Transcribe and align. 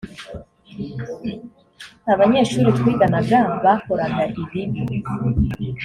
abanyeshuri 2.13 2.67
twiganaga 2.79 3.37
bakoraga 3.63 4.21
ibibi 4.41 4.81